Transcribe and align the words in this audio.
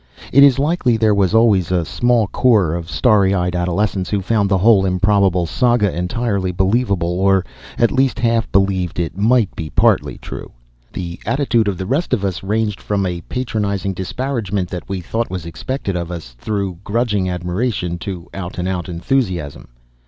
It 0.33 0.41
is 0.43 0.57
likely 0.57 0.97
there 0.97 1.13
was 1.13 1.35
always 1.35 1.69
a 1.71 1.85
small 1.85 2.25
corps 2.25 2.73
of 2.73 2.89
starry 2.89 3.35
eyed 3.35 3.55
adolescents 3.55 4.09
who 4.09 4.19
found 4.19 4.49
the 4.49 4.57
whole 4.57 4.83
improbable 4.83 5.45
saga 5.45 5.95
entirely 5.95 6.51
believable, 6.51 7.19
or 7.19 7.45
at 7.77 7.91
least 7.91 8.17
half 8.17 8.51
believed 8.51 8.97
it 8.99 9.15
might 9.15 9.55
be 9.55 9.69
partly 9.69 10.17
true. 10.17 10.53
The 10.93 11.19
attitude 11.27 11.67
of 11.67 11.77
the 11.77 11.85
rest 11.85 12.15
of 12.15 12.25
us 12.25 12.41
ranged 12.41 12.81
from 12.81 13.05
a 13.05 13.21
patronizing 13.21 13.93
disparagement 13.93 14.69
that 14.69 14.89
we 14.89 15.01
thought 15.01 15.29
was 15.29 15.45
expected 15.45 15.95
of 15.95 16.09
us, 16.09 16.35
through 16.39 16.79
grudging 16.83 17.29
admiration, 17.29 17.99
to 17.99 18.27
out 18.33 18.57
and 18.57 18.67
out 18.67 18.89
enthusiasm. 18.89 19.67